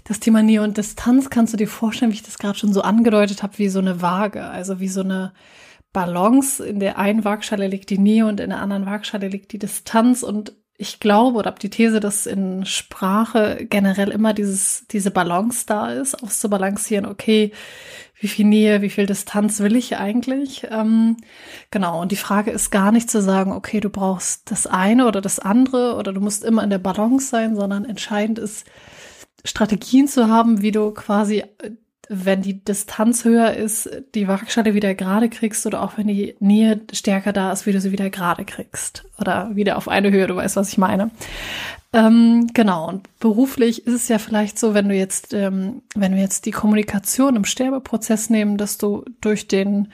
das 0.05 0.19
Thema 0.19 0.41
Nähe 0.41 0.63
und 0.63 0.77
Distanz 0.77 1.29
kannst 1.29 1.53
du 1.53 1.57
dir 1.57 1.67
vorstellen, 1.67 2.11
wie 2.11 2.15
ich 2.15 2.23
das 2.23 2.39
gerade 2.39 2.57
schon 2.57 2.73
so 2.73 2.81
angedeutet 2.81 3.43
habe, 3.43 3.57
wie 3.57 3.69
so 3.69 3.79
eine 3.79 4.01
Waage, 4.01 4.43
also 4.43 4.79
wie 4.79 4.87
so 4.87 5.01
eine 5.01 5.33
Balance. 5.93 6.65
In 6.65 6.79
der 6.79 6.97
einen 6.97 7.23
Waagschale 7.23 7.67
liegt 7.67 7.89
die 7.89 7.99
Nähe 7.99 8.25
und 8.25 8.39
in 8.39 8.49
der 8.49 8.59
anderen 8.59 8.85
Waagschale 8.85 9.27
liegt 9.27 9.51
die 9.51 9.59
Distanz. 9.59 10.23
Und 10.23 10.53
ich 10.81 10.99
glaube 10.99 11.37
oder 11.37 11.51
habe 11.51 11.59
die 11.59 11.69
These, 11.69 11.99
dass 11.99 12.25
in 12.25 12.65
Sprache 12.65 13.67
generell 13.69 14.09
immer 14.09 14.33
dieses, 14.33 14.87
diese 14.87 15.11
Balance 15.11 15.65
da 15.67 15.91
ist, 15.91 16.23
auszubalancieren, 16.23 17.05
okay, 17.05 17.51
wie 18.19 18.27
viel 18.27 18.45
Nähe, 18.45 18.81
wie 18.81 18.89
viel 18.89 19.05
Distanz 19.05 19.59
will 19.59 19.75
ich 19.75 19.97
eigentlich? 19.97 20.67
Ähm, 20.71 21.17
genau, 21.69 22.01
und 22.01 22.11
die 22.11 22.17
Frage 22.17 22.49
ist 22.49 22.71
gar 22.71 22.91
nicht 22.91 23.11
zu 23.11 23.21
sagen, 23.21 23.51
okay, 23.51 23.79
du 23.79 23.89
brauchst 23.89 24.49
das 24.49 24.65
eine 24.65 25.07
oder 25.07 25.21
das 25.21 25.39
andere 25.39 25.95
oder 25.95 26.13
du 26.13 26.19
musst 26.19 26.43
immer 26.43 26.63
in 26.63 26.71
der 26.71 26.79
Balance 26.79 27.27
sein, 27.27 27.55
sondern 27.55 27.85
entscheidend 27.85 28.39
ist, 28.39 28.65
Strategien 29.43 30.07
zu 30.07 30.29
haben, 30.29 30.61
wie 30.61 30.71
du 30.71 30.91
quasi, 30.91 31.43
wenn 32.13 32.41
die 32.41 32.61
Distanz 32.63 33.23
höher 33.23 33.53
ist, 33.53 33.89
die 34.15 34.27
Waagschale 34.27 34.73
wieder 34.73 34.93
gerade 34.95 35.29
kriegst 35.29 35.65
oder 35.65 35.81
auch 35.81 35.97
wenn 35.97 36.07
die 36.07 36.35
Nähe 36.41 36.81
stärker 36.91 37.31
da 37.31 37.53
ist, 37.53 37.65
wie 37.65 37.71
du 37.71 37.79
sie 37.79 37.93
wieder 37.93 38.09
gerade 38.09 38.43
kriegst 38.43 39.05
oder 39.17 39.55
wieder 39.55 39.77
auf 39.77 39.87
eine 39.87 40.11
Höhe, 40.11 40.27
du 40.27 40.35
weißt, 40.35 40.57
was 40.57 40.69
ich 40.69 40.77
meine. 40.77 41.11
Ähm, 41.93 42.47
genau, 42.53 42.89
und 42.89 43.07
beruflich 43.19 43.87
ist 43.87 43.93
es 43.93 44.07
ja 44.09 44.17
vielleicht 44.17 44.59
so, 44.59 44.73
wenn 44.73 44.89
du 44.89 44.95
jetzt, 44.95 45.33
ähm, 45.33 45.83
wenn 45.95 46.13
wir 46.13 46.21
jetzt 46.21 46.45
die 46.45 46.51
Kommunikation 46.51 47.37
im 47.37 47.45
Sterbeprozess 47.45 48.29
nehmen, 48.29 48.57
dass 48.57 48.77
du 48.77 49.05
durch 49.21 49.47
den, 49.47 49.93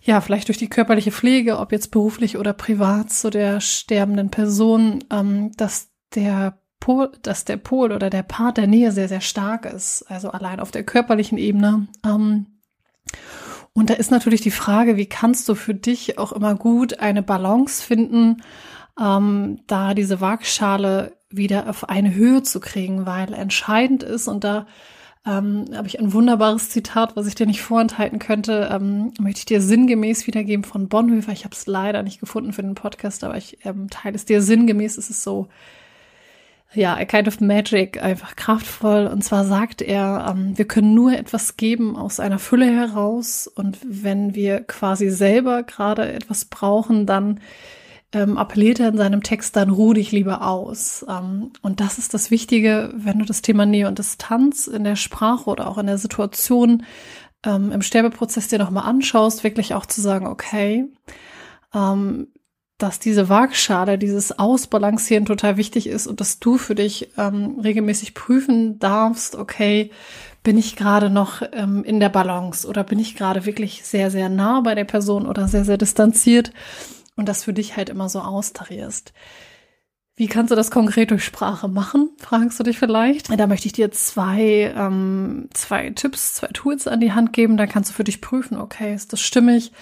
ja, 0.00 0.20
vielleicht 0.20 0.46
durch 0.46 0.58
die 0.58 0.70
körperliche 0.70 1.10
Pflege, 1.10 1.58
ob 1.58 1.72
jetzt 1.72 1.90
beruflich 1.90 2.38
oder 2.38 2.52
privat 2.52 3.10
zu 3.10 3.30
der 3.30 3.60
sterbenden 3.60 4.30
Person, 4.30 5.02
ähm, 5.10 5.50
dass 5.56 5.88
der 6.14 6.61
Pol, 6.82 7.12
dass 7.22 7.44
der 7.44 7.58
Pol 7.58 7.92
oder 7.92 8.10
der 8.10 8.24
Part 8.24 8.56
der 8.56 8.66
Nähe 8.66 8.90
sehr, 8.90 9.06
sehr 9.06 9.20
stark 9.20 9.66
ist, 9.66 10.02
also 10.10 10.32
allein 10.32 10.58
auf 10.58 10.72
der 10.72 10.82
körperlichen 10.82 11.38
Ebene. 11.38 11.86
Ähm, 12.04 12.46
und 13.72 13.88
da 13.88 13.94
ist 13.94 14.10
natürlich 14.10 14.40
die 14.40 14.50
Frage, 14.50 14.96
wie 14.96 15.06
kannst 15.06 15.48
du 15.48 15.54
für 15.54 15.74
dich 15.74 16.18
auch 16.18 16.32
immer 16.32 16.56
gut 16.56 16.98
eine 16.98 17.22
Balance 17.22 17.84
finden, 17.84 18.42
ähm, 19.00 19.60
da 19.68 19.94
diese 19.94 20.20
Waagschale 20.20 21.16
wieder 21.30 21.70
auf 21.70 21.88
eine 21.88 22.14
Höhe 22.14 22.42
zu 22.42 22.58
kriegen, 22.58 23.06
weil 23.06 23.32
entscheidend 23.32 24.02
ist, 24.02 24.26
und 24.26 24.42
da 24.42 24.66
ähm, 25.24 25.66
habe 25.72 25.86
ich 25.86 26.00
ein 26.00 26.12
wunderbares 26.12 26.70
Zitat, 26.70 27.14
was 27.14 27.28
ich 27.28 27.36
dir 27.36 27.46
nicht 27.46 27.62
vorenthalten 27.62 28.18
könnte, 28.18 28.68
ähm, 28.72 29.12
möchte 29.20 29.38
ich 29.38 29.44
dir 29.44 29.62
sinngemäß 29.62 30.26
wiedergeben 30.26 30.64
von 30.64 30.88
Bonhoeffer. 30.88 31.30
Ich 31.30 31.44
habe 31.44 31.54
es 31.54 31.68
leider 31.68 32.02
nicht 32.02 32.18
gefunden 32.18 32.52
für 32.52 32.62
den 32.62 32.74
Podcast, 32.74 33.22
aber 33.22 33.36
ich 33.36 33.64
ähm, 33.64 33.88
teile 33.88 34.16
es 34.16 34.24
dir 34.24 34.42
sinngemäß. 34.42 34.98
Es 34.98 35.10
ist 35.10 35.22
so, 35.22 35.46
ja, 36.74 36.94
a 36.94 37.04
kind 37.04 37.28
of 37.28 37.40
magic, 37.40 38.02
einfach 38.02 38.36
kraftvoll. 38.36 39.06
Und 39.06 39.22
zwar 39.22 39.44
sagt 39.44 39.82
er, 39.82 40.34
ähm, 40.34 40.56
wir 40.56 40.66
können 40.66 40.94
nur 40.94 41.12
etwas 41.12 41.56
geben 41.56 41.96
aus 41.96 42.20
einer 42.20 42.38
Fülle 42.38 42.66
heraus. 42.66 43.46
Und 43.46 43.78
wenn 43.84 44.34
wir 44.34 44.60
quasi 44.60 45.10
selber 45.10 45.62
gerade 45.62 46.10
etwas 46.12 46.46
brauchen, 46.46 47.06
dann 47.06 47.40
ähm, 48.12 48.36
appelliert 48.36 48.80
er 48.80 48.88
in 48.88 48.96
seinem 48.96 49.22
Text 49.22 49.56
dann 49.56 49.70
ruh 49.70 49.92
dich 49.92 50.12
lieber 50.12 50.46
aus. 50.46 51.04
Ähm, 51.08 51.52
und 51.62 51.80
das 51.80 51.98
ist 51.98 52.14
das 52.14 52.30
Wichtige, 52.30 52.92
wenn 52.94 53.18
du 53.18 53.24
das 53.24 53.42
Thema 53.42 53.66
Nähe 53.66 53.88
und 53.88 53.98
Distanz 53.98 54.66
in 54.66 54.84
der 54.84 54.96
Sprache 54.96 55.48
oder 55.50 55.68
auch 55.68 55.78
in 55.78 55.86
der 55.86 55.98
Situation 55.98 56.84
ähm, 57.44 57.72
im 57.72 57.82
Sterbeprozess 57.82 58.48
dir 58.48 58.58
nochmal 58.58 58.88
anschaust, 58.88 59.44
wirklich 59.44 59.74
auch 59.74 59.86
zu 59.86 60.00
sagen, 60.00 60.26
okay, 60.26 60.86
ähm, 61.74 62.28
dass 62.82 62.98
diese 62.98 63.28
Waagschale, 63.28 63.96
dieses 63.96 64.38
Ausbalancieren 64.38 65.24
total 65.24 65.56
wichtig 65.56 65.86
ist 65.86 66.06
und 66.06 66.20
dass 66.20 66.40
du 66.40 66.58
für 66.58 66.74
dich 66.74 67.10
ähm, 67.16 67.60
regelmäßig 67.62 68.14
prüfen 68.14 68.78
darfst, 68.80 69.36
okay, 69.36 69.90
bin 70.42 70.58
ich 70.58 70.74
gerade 70.74 71.08
noch 71.08 71.42
ähm, 71.52 71.84
in 71.84 72.00
der 72.00 72.08
Balance 72.08 72.66
oder 72.66 72.82
bin 72.82 72.98
ich 72.98 73.14
gerade 73.14 73.46
wirklich 73.46 73.84
sehr, 73.84 74.10
sehr 74.10 74.28
nah 74.28 74.60
bei 74.60 74.74
der 74.74 74.84
Person 74.84 75.26
oder 75.26 75.46
sehr, 75.46 75.64
sehr 75.64 75.78
distanziert 75.78 76.52
und 77.16 77.28
das 77.28 77.44
für 77.44 77.52
dich 77.52 77.76
halt 77.76 77.88
immer 77.88 78.08
so 78.08 78.20
austarierst. 78.20 79.12
Wie 80.14 80.26
kannst 80.26 80.50
du 80.50 80.56
das 80.56 80.70
konkret 80.70 81.10
durch 81.10 81.24
Sprache 81.24 81.68
machen, 81.68 82.10
fragst 82.18 82.60
du 82.60 82.64
dich 82.64 82.78
vielleicht. 82.78 83.30
Da 83.38 83.46
möchte 83.46 83.66
ich 83.66 83.72
dir 83.72 83.90
zwei, 83.92 84.70
ähm, 84.76 85.48
zwei 85.54 85.88
Tipps, 85.88 86.34
zwei 86.34 86.48
Tools 86.48 86.86
an 86.86 87.00
die 87.00 87.12
Hand 87.12 87.32
geben. 87.32 87.56
Da 87.56 87.66
kannst 87.66 87.90
du 87.90 87.94
für 87.94 88.04
dich 88.04 88.20
prüfen, 88.20 88.58
okay, 88.58 88.94
ist 88.94 89.14
das 89.14 89.22
stimmig? 89.22 89.72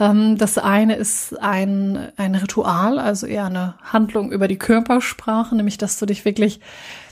Ähm, 0.00 0.38
das 0.38 0.56
eine 0.56 0.96
ist 0.96 1.38
ein, 1.38 2.12
ein 2.16 2.34
Ritual, 2.34 2.98
also 2.98 3.26
eher 3.26 3.44
eine 3.44 3.74
Handlung 3.82 4.32
über 4.32 4.48
die 4.48 4.58
Körpersprache, 4.58 5.54
nämlich 5.54 5.76
dass 5.76 5.98
du 5.98 6.06
dich 6.06 6.24
wirklich 6.24 6.60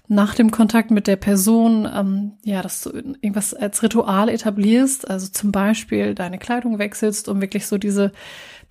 nach 0.09 0.35
dem 0.35 0.50
Kontakt 0.50 0.91
mit 0.91 1.07
der 1.07 1.17
Person, 1.17 1.88
ähm, 1.95 2.33
ja, 2.43 2.62
dass 2.62 2.83
du 2.83 2.91
irgendwas 2.91 3.55
als 3.55 3.83
Ritual 3.83 4.29
etablierst, 4.29 5.09
also 5.09 5.29
zum 5.29 5.52
Beispiel 5.52 6.14
deine 6.14 6.38
Kleidung 6.38 6.79
wechselst, 6.79 7.29
um 7.29 7.41
wirklich 7.41 7.67
so 7.67 7.79
diese 7.79 8.12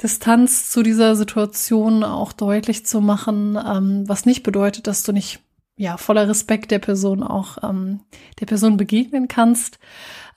Distanz 0.01 0.69
zu 0.69 0.83
dieser 0.83 1.15
Situation 1.15 2.03
auch 2.03 2.33
deutlich 2.33 2.85
zu 2.85 3.01
machen, 3.01 3.57
ähm, 3.57 4.03
was 4.07 4.25
nicht 4.25 4.43
bedeutet, 4.43 4.87
dass 4.87 5.03
du 5.03 5.11
nicht 5.11 5.41
ja 5.77 5.97
voller 5.97 6.27
Respekt 6.27 6.71
der 6.71 6.79
Person 6.79 7.23
auch 7.23 7.57
ähm, 7.63 8.01
der 8.39 8.45
Person 8.45 8.77
begegnen 8.77 9.27
kannst. 9.27 9.79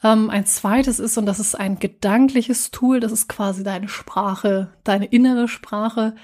Ähm, 0.03 0.31
ein 0.31 0.47
zweites 0.47 0.99
ist, 0.99 1.17
und 1.19 1.27
das 1.27 1.41
ist 1.41 1.55
ein 1.55 1.79
gedankliches 1.79 2.71
Tool, 2.71 3.01
das 3.01 3.13
ist 3.13 3.29
quasi 3.29 3.63
deine 3.63 3.89
Sprache, 3.89 4.73
deine 4.85 5.07
innere 5.07 5.49
Sprache, 5.49 6.15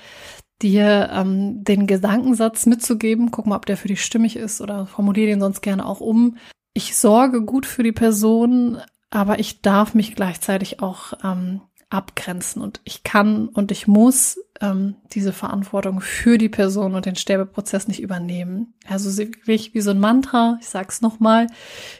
dir 0.62 1.10
ähm, 1.12 1.64
den 1.64 1.86
Gedankensatz 1.86 2.66
mitzugeben. 2.66 3.30
Guck 3.30 3.46
mal, 3.46 3.56
ob 3.56 3.66
der 3.66 3.76
für 3.76 3.88
dich 3.88 4.04
stimmig 4.04 4.36
ist 4.36 4.60
oder 4.60 4.86
formuliere 4.86 5.28
den 5.28 5.40
sonst 5.40 5.62
gerne 5.62 5.86
auch 5.86 6.00
um. 6.00 6.36
Ich 6.74 6.96
sorge 6.96 7.42
gut 7.42 7.66
für 7.66 7.82
die 7.82 7.92
Person, 7.92 8.78
aber 9.10 9.38
ich 9.38 9.62
darf 9.62 9.94
mich 9.94 10.14
gleichzeitig 10.14 10.80
auch 10.80 11.14
ähm, 11.24 11.62
abgrenzen 11.90 12.62
und 12.62 12.80
ich 12.84 13.02
kann 13.02 13.48
und 13.48 13.72
ich 13.72 13.88
muss 13.88 14.38
ähm, 14.60 14.94
diese 15.12 15.32
Verantwortung 15.32 16.00
für 16.00 16.38
die 16.38 16.48
Person 16.48 16.94
und 16.94 17.04
den 17.04 17.16
Sterbeprozess 17.16 17.88
nicht 17.88 18.00
übernehmen. 18.00 18.74
Also 18.88 19.16
wirklich 19.18 19.74
wie 19.74 19.80
so 19.80 19.90
ein 19.90 19.98
Mantra, 19.98 20.56
ich 20.60 20.68
sag's 20.68 21.00
nochmal, 21.00 21.48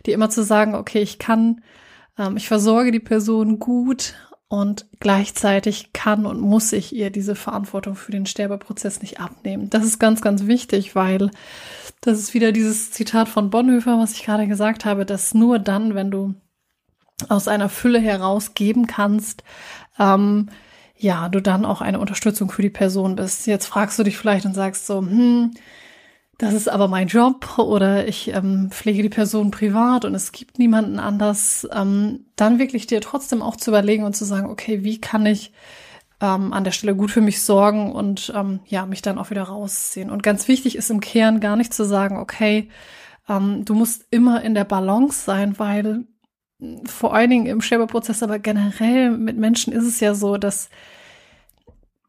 die 0.07 0.13
immer 0.13 0.31
zu 0.31 0.45
sagen, 0.45 0.77
okay, 0.77 1.01
ich 1.01 1.19
kann, 1.19 1.63
ähm, 2.17 2.37
ich 2.37 2.47
versorge 2.47 2.93
die 2.93 3.01
Person 3.01 3.59
gut 3.59 4.15
und 4.47 4.87
gleichzeitig 5.01 5.93
kann 5.93 6.25
und 6.25 6.41
muss 6.41 6.73
ich 6.73 6.95
ihr 6.95 7.11
diese 7.11 7.35
Verantwortung 7.35 7.97
für 7.97 8.13
den 8.13 8.27
Sterbeprozess 8.27 9.03
nicht 9.03 9.21
abnehmen. 9.21 9.71
Das 9.71 9.85
ist 9.85 9.99
ganz, 9.99 10.21
ganz 10.21 10.47
wichtig, 10.47 10.95
weil 10.95 11.31
das 12.01 12.19
ist 12.19 12.33
wieder 12.33 12.53
dieses 12.53 12.93
Zitat 12.93 13.29
von 13.29 13.51
Bonhoeffer, 13.51 13.99
was 13.99 14.13
ich 14.13 14.25
gerade 14.25 14.47
gesagt 14.47 14.85
habe, 14.85 15.05
dass 15.05 15.35
nur 15.35 15.59
dann, 15.59 15.95
wenn 15.95 16.11
du 16.11 16.35
aus 17.29 17.49
einer 17.49 17.69
Fülle 17.69 18.01
heraus 18.01 18.55
geben 18.55 18.87
kannst, 18.87 19.45
ähm, 19.99 20.49
ja, 20.97 21.29
du 21.29 21.41
dann 21.41 21.65
auch 21.65 21.81
eine 21.81 21.99
Unterstützung 21.99 22.51
für 22.51 22.63
die 22.63 22.71
Person 22.71 23.17
bist. 23.17 23.47
Jetzt 23.47 23.67
fragst 23.67 23.99
du 23.99 24.03
dich 24.03 24.19
vielleicht 24.19 24.45
und 24.45 24.55
sagst 24.55 24.87
so, 24.87 24.99
hm, 24.99 25.53
das 26.41 26.55
ist 26.55 26.69
aber 26.69 26.89
mein 26.89 27.09
Job 27.09 27.59
oder 27.59 28.09
ich 28.09 28.29
ähm, 28.29 28.71
pflege 28.71 29.03
die 29.03 29.11
Person 29.11 29.51
privat 29.51 30.07
und 30.07 30.15
es 30.15 30.33
gibt 30.33 30.59
niemanden 30.59 30.99
anders, 30.99 31.69
ähm, 31.73 32.27
dann 32.37 32.59
wirklich 32.59 32.87
dir 32.87 33.03
trotzdem 33.03 33.43
auch 33.43 33.57
zu 33.57 33.71
überlegen 33.71 34.05
und 34.05 34.17
zu 34.17 34.25
sagen, 34.25 34.49
okay, 34.49 34.83
wie 34.83 35.01
kann 35.01 35.27
ich 35.27 35.53
ähm, 36.21 36.53
an 36.53 36.65
der 36.65 36.71
Stelle 36.71 36.95
gut 36.95 37.11
für 37.11 37.21
mich 37.21 37.43
sorgen 37.43 37.93
und 37.93 38.33
ähm, 38.35 38.61
ja, 38.67 38.87
mich 38.87 39.03
dann 39.03 39.19
auch 39.19 39.31
wieder 39.31 39.43
rausziehen. 39.43 40.11
Und 40.11 40.23
ganz 40.23 40.49
wichtig 40.49 40.77
ist 40.77 40.91
im 40.91 41.01
Kern 41.01 41.41
gar 41.41 41.57
nicht 41.57 41.75
zu 41.75 41.85
sagen, 41.85 42.19
okay, 42.19 42.69
ähm, 43.29 43.65
du 43.65 43.75
musst 43.75 44.07
immer 44.11 44.43
in 44.43 44.55
der 44.55 44.65
Balance 44.65 45.25
sein, 45.25 45.59
weil 45.59 46.05
vor 46.87 47.15
allen 47.15 47.31
Dingen 47.31 47.47
im 47.47 47.61
Sterbeprozess, 47.61 48.23
aber 48.23 48.39
generell 48.39 49.11
mit 49.11 49.37
Menschen 49.37 49.73
ist 49.73 49.87
es 49.87 50.01
ja 50.01 50.15
so, 50.15 50.37
dass 50.37 50.69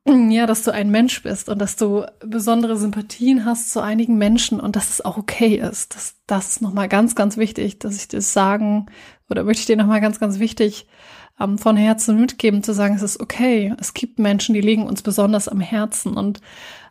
ja, 0.05 0.47
dass 0.47 0.63
du 0.63 0.73
ein 0.73 0.89
Mensch 0.89 1.21
bist 1.21 1.47
und 1.47 1.59
dass 1.59 1.75
du 1.75 2.05
besondere 2.25 2.75
Sympathien 2.75 3.45
hast 3.45 3.71
zu 3.71 3.81
einigen 3.81 4.17
Menschen 4.17 4.59
und 4.59 4.75
dass 4.75 4.89
es 4.89 5.05
auch 5.05 5.17
okay 5.17 5.55
ist. 5.57 5.93
Das, 5.93 6.15
das 6.25 6.47
ist 6.49 6.61
nochmal 6.61 6.87
ganz, 6.87 7.13
ganz 7.13 7.37
wichtig, 7.37 7.77
dass 7.79 7.95
ich 7.97 8.07
das 8.07 8.33
sagen 8.33 8.87
oder 9.29 9.43
möchte 9.43 9.61
ich 9.61 9.67
dir 9.67 9.77
nochmal 9.77 10.01
ganz, 10.01 10.19
ganz 10.19 10.39
wichtig 10.39 10.87
ähm, 11.39 11.59
von 11.59 11.77
Herzen 11.77 12.19
mitgeben, 12.19 12.63
zu 12.63 12.73
sagen, 12.73 12.95
es 12.95 13.03
ist 13.03 13.19
okay. 13.19 13.75
Es 13.79 13.93
gibt 13.93 14.17
Menschen, 14.17 14.55
die 14.55 14.61
liegen 14.61 14.87
uns 14.87 15.03
besonders 15.03 15.47
am 15.47 15.59
Herzen 15.59 16.17
und 16.17 16.41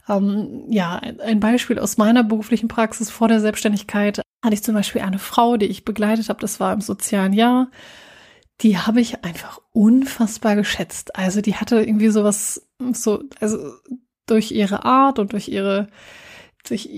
ähm, 0.08 0.64
ja, 0.68 0.96
ein 0.96 1.40
Beispiel 1.40 1.80
aus 1.80 1.98
meiner 1.98 2.22
beruflichen 2.22 2.68
Praxis 2.68 3.10
vor 3.10 3.26
der 3.26 3.40
Selbstständigkeit 3.40 4.22
hatte 4.42 4.54
ich 4.54 4.62
zum 4.62 4.75
Beispiel 4.75 5.02
eine 5.02 5.18
Frau, 5.18 5.56
die 5.56 5.66
ich 5.66 5.85
begleitet 5.85 6.28
habe, 6.28 6.40
das 6.40 6.61
war 6.61 6.73
im 6.73 6.80
sozialen 6.80 7.32
Jahr. 7.32 7.70
Die 8.61 8.78
habe 8.78 9.00
ich 9.00 9.25
einfach 9.25 9.61
unfassbar 9.73 10.56
geschätzt. 10.56 11.16
Also 11.16 11.40
die 11.40 11.56
hatte 11.56 11.80
irgendwie 11.80 12.09
sowas, 12.09 12.66
so, 12.92 13.23
also 13.40 13.59
durch 14.26 14.52
ihre 14.52 14.85
Art 14.85 15.18
und 15.18 15.32
durch 15.32 15.49
ihre, 15.49 15.88
durch, 16.66 16.88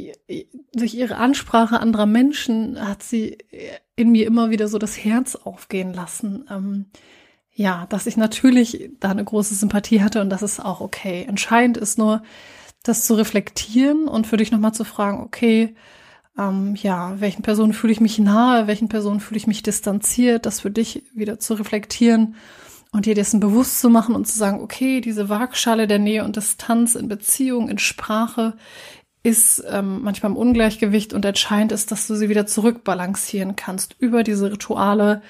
durch 0.72 0.94
ihre 0.94 1.16
Ansprache 1.16 1.80
anderer 1.80 2.06
Menschen 2.06 2.80
hat 2.80 3.02
sie 3.02 3.38
in 3.96 4.10
mir 4.10 4.26
immer 4.26 4.50
wieder 4.50 4.68
so 4.68 4.78
das 4.78 4.96
Herz 4.96 5.36
aufgehen 5.36 5.92
lassen. 5.92 6.46
Ähm, 6.50 6.86
ja, 7.54 7.86
dass 7.90 8.06
ich 8.06 8.16
natürlich 8.16 8.90
da 8.98 9.10
eine 9.10 9.24
große 9.24 9.54
Sympathie 9.54 10.02
hatte 10.02 10.20
und 10.20 10.30
das 10.30 10.42
ist 10.42 10.60
auch 10.60 10.80
okay. 10.80 11.24
Entscheidend 11.28 11.76
ist 11.76 11.98
nur, 11.98 12.22
das 12.82 13.06
zu 13.06 13.14
reflektieren 13.14 14.08
und 14.08 14.26
für 14.26 14.36
dich 14.36 14.50
nochmal 14.50 14.74
zu 14.74 14.84
fragen, 14.84 15.22
okay, 15.22 15.74
ähm, 16.38 16.74
ja, 16.76 17.20
welchen 17.20 17.42
Personen 17.42 17.72
fühle 17.72 17.92
ich 17.92 18.00
mich 18.00 18.18
nahe, 18.18 18.66
welchen 18.66 18.88
Personen 18.88 19.20
fühle 19.20 19.38
ich 19.38 19.46
mich 19.46 19.62
distanziert, 19.62 20.46
das 20.46 20.60
für 20.60 20.70
dich 20.70 21.04
wieder 21.14 21.38
zu 21.38 21.54
reflektieren 21.54 22.36
und 22.90 23.06
dir 23.06 23.14
dessen 23.14 23.40
bewusst 23.40 23.80
zu 23.80 23.90
machen 23.90 24.14
und 24.14 24.26
zu 24.26 24.38
sagen, 24.38 24.60
okay, 24.60 25.00
diese 25.00 25.28
Waagschale 25.28 25.86
der 25.86 25.98
Nähe 25.98 26.24
und 26.24 26.36
Distanz 26.36 26.94
in 26.94 27.08
Beziehung, 27.08 27.68
in 27.68 27.78
Sprache 27.78 28.54
ist 29.22 29.64
ähm, 29.70 30.02
manchmal 30.02 30.32
im 30.32 30.36
Ungleichgewicht 30.36 31.12
und 31.12 31.24
entscheidend 31.24 31.72
ist, 31.72 31.92
dass 31.92 32.06
du 32.06 32.14
sie 32.14 32.28
wieder 32.28 32.46
zurückbalancieren 32.46 33.56
kannst 33.56 33.94
über 33.98 34.24
diese 34.24 34.50
Rituale, 34.50 35.22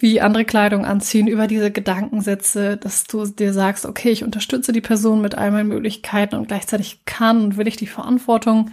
wie 0.00 0.22
andere 0.22 0.46
Kleidung 0.46 0.86
anziehen, 0.86 1.26
über 1.26 1.46
diese 1.46 1.70
Gedankensätze, 1.70 2.78
dass 2.78 3.04
du 3.04 3.26
dir 3.26 3.52
sagst, 3.52 3.84
okay, 3.84 4.10
ich 4.10 4.24
unterstütze 4.24 4.72
die 4.72 4.80
Person 4.80 5.20
mit 5.20 5.36
all 5.36 5.50
meinen 5.50 5.68
Möglichkeiten 5.68 6.36
und 6.36 6.48
gleichzeitig 6.48 7.04
kann 7.04 7.44
und 7.44 7.56
will 7.58 7.68
ich 7.68 7.76
die 7.76 7.86
Verantwortung 7.86 8.70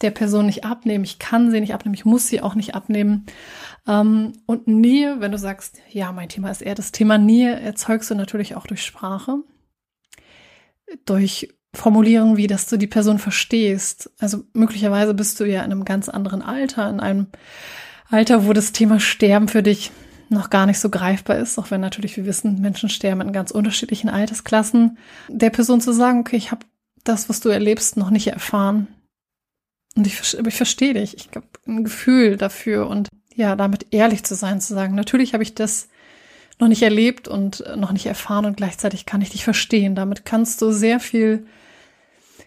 der 0.00 0.10
Person 0.10 0.46
nicht 0.46 0.64
abnehmen. 0.64 1.04
Ich 1.04 1.18
kann 1.18 1.50
sie 1.50 1.60
nicht 1.60 1.74
abnehmen, 1.74 1.94
ich 1.94 2.06
muss 2.06 2.28
sie 2.28 2.40
auch 2.40 2.54
nicht 2.54 2.74
abnehmen. 2.74 3.26
Ähm, 3.86 4.32
und 4.46 4.68
Nähe, 4.68 5.20
wenn 5.20 5.32
du 5.32 5.38
sagst, 5.38 5.76
ja, 5.90 6.12
mein 6.12 6.30
Thema 6.30 6.50
ist 6.50 6.62
eher 6.62 6.74
das 6.74 6.92
Thema 6.92 7.18
Nähe, 7.18 7.60
erzeugst 7.60 8.10
du 8.10 8.14
natürlich 8.14 8.56
auch 8.56 8.66
durch 8.66 8.82
Sprache, 8.82 9.36
durch 11.04 11.54
Formulierungen 11.74 12.38
wie, 12.38 12.46
dass 12.46 12.66
du 12.66 12.78
die 12.78 12.86
Person 12.86 13.18
verstehst. 13.18 14.10
Also 14.18 14.44
möglicherweise 14.54 15.12
bist 15.12 15.38
du 15.38 15.44
ja 15.44 15.60
in 15.60 15.72
einem 15.72 15.84
ganz 15.84 16.08
anderen 16.08 16.40
Alter, 16.40 16.88
in 16.88 17.00
einem 17.00 17.26
Alter, 18.08 18.46
wo 18.46 18.54
das 18.54 18.72
Thema 18.72 18.98
Sterben 18.98 19.46
für 19.46 19.62
dich 19.62 19.92
noch 20.30 20.48
gar 20.48 20.66
nicht 20.66 20.78
so 20.78 20.90
greifbar 20.90 21.38
ist, 21.38 21.58
auch 21.58 21.70
wenn 21.70 21.80
natürlich 21.80 22.16
wir 22.16 22.24
wissen, 22.24 22.60
Menschen 22.60 22.88
sterben 22.88 23.20
in 23.20 23.32
ganz 23.32 23.50
unterschiedlichen 23.50 24.08
Altersklassen, 24.08 24.96
der 25.28 25.50
Person 25.50 25.80
zu 25.80 25.92
sagen, 25.92 26.20
okay, 26.20 26.36
ich 26.36 26.52
habe 26.52 26.64
das, 27.04 27.28
was 27.28 27.40
du 27.40 27.48
erlebst, 27.48 27.96
noch 27.96 28.10
nicht 28.10 28.28
erfahren. 28.28 28.86
Und 29.96 30.06
ich, 30.06 30.38
ich 30.38 30.54
verstehe 30.54 30.94
dich. 30.94 31.16
Ich 31.16 31.28
habe 31.34 31.46
ein 31.66 31.84
Gefühl 31.84 32.36
dafür 32.36 32.86
und 32.88 33.08
ja, 33.34 33.56
damit 33.56 33.88
ehrlich 33.90 34.22
zu 34.22 34.34
sein, 34.34 34.60
zu 34.60 34.72
sagen, 34.72 34.94
natürlich 34.94 35.34
habe 35.34 35.42
ich 35.42 35.54
das 35.54 35.88
noch 36.60 36.68
nicht 36.68 36.82
erlebt 36.82 37.26
und 37.26 37.64
noch 37.76 37.90
nicht 37.90 38.06
erfahren 38.06 38.44
und 38.44 38.56
gleichzeitig 38.56 39.06
kann 39.06 39.22
ich 39.22 39.30
dich 39.30 39.44
verstehen. 39.44 39.94
Damit 39.94 40.24
kannst 40.24 40.62
du 40.62 40.70
sehr 40.70 41.00
viel 41.00 41.46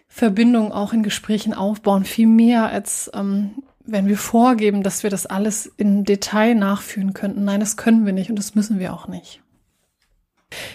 Verbindung 0.08 0.72
auch 0.72 0.92
in 0.92 1.02
Gesprächen 1.02 1.52
aufbauen, 1.52 2.04
viel 2.04 2.28
mehr 2.28 2.66
als 2.66 3.10
ähm, 3.14 3.62
wenn 3.84 4.06
wir 4.06 4.18
vorgeben, 4.18 4.82
dass 4.82 5.02
wir 5.02 5.10
das 5.10 5.26
alles 5.26 5.66
in 5.66 6.04
Detail 6.04 6.54
nachführen 6.54 7.12
könnten. 7.14 7.44
Nein, 7.44 7.60
das 7.60 7.76
können 7.76 8.06
wir 8.06 8.12
nicht 8.12 8.30
und 8.30 8.36
das 8.36 8.54
müssen 8.54 8.78
wir 8.78 8.94
auch 8.94 9.08
nicht. 9.08 9.42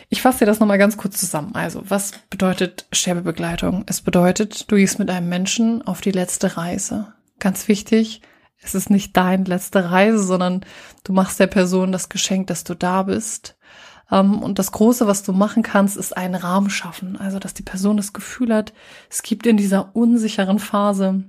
Ich 0.10 0.22
fasse 0.22 0.39
dir 0.39 0.46
das 0.46 0.60
nochmal 0.60 0.78
ganz 0.78 0.98
kurz 0.98 1.20
zusammen. 1.20 1.56
Also, 1.56 1.82
was 1.89 2.12
bedeutet 2.30 2.88
Sterbebegleitung? 2.92 3.84
Es 3.88 4.01
bedeutet, 4.01 4.70
du 4.72 4.75
gehst 4.75 5.00
mit 5.00 5.10
einem 5.10 5.30
Menschen 5.30 5.82
auf 5.82 6.01
die 6.01 6.12
letzte 6.12 6.58
Reise. 6.58 7.13
Ganz 7.39 7.68
wichtig, 7.68 8.22
es 8.62 8.75
ist 8.75 8.89
nicht 8.89 9.16
deine 9.16 9.46
letzte 9.46 9.89
Reise, 9.89 10.22
sondern 10.22 10.66
du 11.04 11.13
machst 11.13 11.39
der 11.39 11.48
Person 11.48 11.92
das 11.92 12.10
Geschenk, 12.10 12.48
dass 12.48 12.63
du 12.63 12.75
da 12.75 13.04
bist. 13.04 13.58
Ähm, 14.12 14.42
und 14.44 14.60
das 14.60 14.72
Große, 14.72 15.08
was 15.08 15.24
du 15.24 15.32
machen 15.32 15.63
kannst, 15.63 15.96
ist 15.96 16.16
einen 16.16 16.36
Rahmen 16.36 16.70
schaffen. 16.70 17.18
Also, 17.18 17.39
dass 17.39 17.54
die 17.54 17.63
Person 17.63 17.98
das 17.98 18.13
Gefühl 18.13 18.54
hat, 18.54 18.74
es 19.10 19.24
gibt 19.24 19.48
in 19.48 19.58
dieser 19.58 19.96
unsicheren 19.96 20.60
Phase 20.60 21.24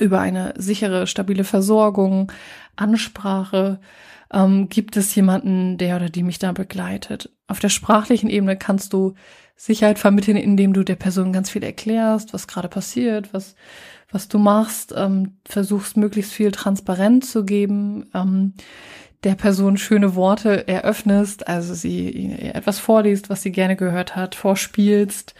über 0.00 0.20
eine 0.20 0.54
sichere, 0.56 1.06
stabile 1.06 1.44
Versorgung, 1.44 2.32
Ansprache, 2.76 3.80
ähm, 4.32 4.68
gibt 4.68 4.96
es 4.96 5.14
jemanden, 5.14 5.76
der 5.78 5.96
oder 5.96 6.08
die 6.08 6.22
mich 6.22 6.38
da 6.38 6.52
begleitet. 6.52 7.30
Auf 7.46 7.58
der 7.58 7.68
sprachlichen 7.68 8.30
Ebene 8.30 8.56
kannst 8.56 8.92
du 8.92 9.14
Sicherheit 9.56 9.98
vermitteln, 9.98 10.36
indem 10.36 10.72
du 10.72 10.82
der 10.82 10.96
Person 10.96 11.32
ganz 11.32 11.50
viel 11.50 11.62
erklärst, 11.62 12.32
was 12.32 12.48
gerade 12.48 12.68
passiert, 12.68 13.32
was, 13.34 13.54
was 14.10 14.28
du 14.28 14.38
machst, 14.38 14.94
ähm, 14.96 15.36
versuchst 15.44 15.96
möglichst 15.96 16.32
viel 16.32 16.50
transparent 16.50 17.24
zu 17.24 17.44
geben, 17.44 18.06
ähm, 18.14 18.54
der 19.24 19.34
Person 19.34 19.76
schöne 19.76 20.14
Worte 20.14 20.66
eröffnest, 20.66 21.46
also 21.46 21.74
sie 21.74 22.32
etwas 22.52 22.78
vorliest, 22.78 23.30
was 23.30 23.42
sie 23.42 23.52
gerne 23.52 23.76
gehört 23.76 24.16
hat, 24.16 24.34
vorspielst. 24.34 25.34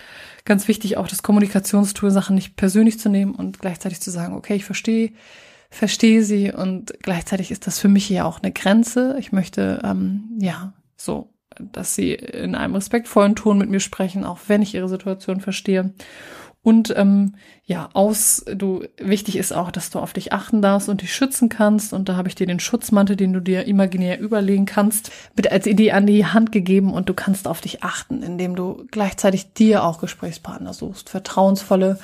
Ganz 0.44 0.68
wichtig 0.68 0.96
auch 0.96 1.08
das 1.08 1.22
Kommunikationstool, 1.22 2.10
Sachen 2.10 2.34
nicht 2.34 2.56
persönlich 2.56 2.98
zu 2.98 3.08
nehmen 3.08 3.34
und 3.34 3.58
gleichzeitig 3.58 4.00
zu 4.00 4.10
sagen, 4.10 4.34
okay, 4.34 4.54
ich 4.54 4.64
verstehe, 4.64 5.12
verstehe 5.70 6.22
sie 6.22 6.52
und 6.52 6.92
gleichzeitig 7.02 7.50
ist 7.50 7.66
das 7.66 7.78
für 7.78 7.88
mich 7.88 8.08
ja 8.08 8.24
auch 8.24 8.40
eine 8.42 8.52
Grenze. 8.52 9.16
Ich 9.18 9.32
möchte, 9.32 9.80
ähm, 9.84 10.24
ja, 10.38 10.72
so 10.96 11.32
dass 11.58 11.94
sie 11.94 12.14
in 12.14 12.54
einem 12.54 12.74
respektvollen 12.74 13.36
Ton 13.36 13.58
mit 13.58 13.70
mir 13.70 13.80
sprechen, 13.80 14.24
auch 14.24 14.38
wenn 14.48 14.62
ich 14.62 14.74
ihre 14.74 14.88
Situation 14.88 15.40
verstehe. 15.40 15.92
Und 16.64 16.94
ähm, 16.96 17.34
ja, 17.64 17.88
aus, 17.92 18.44
du, 18.46 18.84
wichtig 18.98 19.36
ist 19.36 19.52
auch, 19.52 19.72
dass 19.72 19.90
du 19.90 19.98
auf 19.98 20.12
dich 20.12 20.32
achten 20.32 20.62
darfst 20.62 20.88
und 20.88 21.02
dich 21.02 21.12
schützen 21.12 21.48
kannst. 21.48 21.92
Und 21.92 22.08
da 22.08 22.16
habe 22.16 22.28
ich 22.28 22.36
dir 22.36 22.46
den 22.46 22.60
Schutzmantel, 22.60 23.16
den 23.16 23.32
du 23.32 23.40
dir 23.40 23.64
imaginär 23.66 24.20
überlegen 24.20 24.64
kannst, 24.64 25.10
mit 25.34 25.50
als 25.50 25.66
Idee 25.66 25.90
an 25.90 26.06
die 26.06 26.24
Hand 26.24 26.52
gegeben 26.52 26.94
und 26.94 27.08
du 27.08 27.14
kannst 27.14 27.48
auf 27.48 27.60
dich 27.60 27.82
achten, 27.82 28.22
indem 28.22 28.54
du 28.54 28.86
gleichzeitig 28.92 29.54
dir 29.54 29.82
auch 29.82 29.98
Gesprächspartner 29.98 30.72
suchst, 30.72 31.08
vertrauensvolle, 31.08 31.98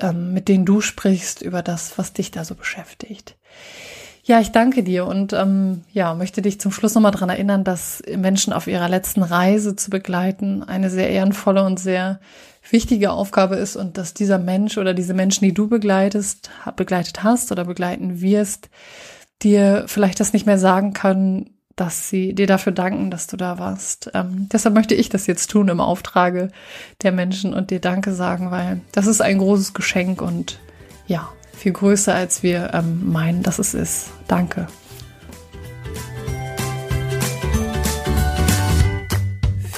ähm, 0.00 0.34
mit 0.34 0.48
denen 0.48 0.66
du 0.66 0.82
sprichst 0.82 1.40
über 1.40 1.62
das, 1.62 1.96
was 1.96 2.12
dich 2.12 2.30
da 2.30 2.44
so 2.44 2.54
beschäftigt. 2.54 3.36
Ja, 4.24 4.40
ich 4.40 4.50
danke 4.50 4.82
dir 4.82 5.06
und 5.06 5.32
ähm, 5.32 5.84
ja, 5.92 6.12
möchte 6.14 6.42
dich 6.42 6.60
zum 6.60 6.72
Schluss 6.72 6.96
nochmal 6.96 7.12
dran 7.12 7.28
erinnern, 7.28 7.62
dass 7.62 8.02
Menschen 8.16 8.52
auf 8.52 8.66
ihrer 8.66 8.88
letzten 8.88 9.22
Reise 9.22 9.76
zu 9.76 9.88
begleiten 9.88 10.64
eine 10.64 10.90
sehr 10.90 11.08
ehrenvolle 11.10 11.62
und 11.64 11.78
sehr 11.78 12.18
wichtige 12.70 13.10
Aufgabe 13.10 13.56
ist 13.56 13.76
und 13.76 13.98
dass 13.98 14.14
dieser 14.14 14.38
Mensch 14.38 14.78
oder 14.78 14.94
diese 14.94 15.14
Menschen, 15.14 15.44
die 15.44 15.54
du 15.54 15.68
begleitest, 15.68 16.50
begleitet 16.76 17.22
hast 17.22 17.52
oder 17.52 17.64
begleiten 17.64 18.20
wirst, 18.20 18.68
dir 19.42 19.84
vielleicht 19.86 20.20
das 20.20 20.32
nicht 20.32 20.46
mehr 20.46 20.58
sagen 20.58 20.92
können, 20.92 21.50
dass 21.76 22.08
sie 22.08 22.34
dir 22.34 22.46
dafür 22.46 22.72
danken, 22.72 23.10
dass 23.10 23.26
du 23.26 23.36
da 23.36 23.58
warst. 23.58 24.10
Ähm, 24.14 24.48
deshalb 24.50 24.74
möchte 24.74 24.94
ich 24.94 25.10
das 25.10 25.26
jetzt 25.26 25.50
tun 25.50 25.68
im 25.68 25.80
Auftrage 25.80 26.50
der 27.02 27.12
Menschen 27.12 27.52
und 27.52 27.70
dir 27.70 27.80
Danke 27.80 28.14
sagen, 28.14 28.50
weil 28.50 28.80
das 28.92 29.06
ist 29.06 29.20
ein 29.20 29.38
großes 29.38 29.74
Geschenk 29.74 30.22
und 30.22 30.58
ja, 31.06 31.28
viel 31.52 31.72
größer, 31.72 32.14
als 32.14 32.42
wir 32.42 32.72
ähm, 32.72 33.12
meinen, 33.12 33.42
dass 33.42 33.58
es 33.58 33.74
ist. 33.74 34.10
Danke. 34.26 34.66